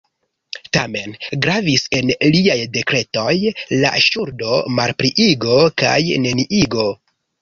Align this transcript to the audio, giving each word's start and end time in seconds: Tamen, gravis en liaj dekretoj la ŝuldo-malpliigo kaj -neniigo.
Tamen, 0.75 1.11
gravis 1.45 1.83
en 1.97 2.09
liaj 2.35 2.57
dekretoj 2.77 3.35
la 3.83 3.91
ŝuldo-malpliigo 4.07 5.59
kaj 5.83 5.97
-neniigo. 6.09 6.89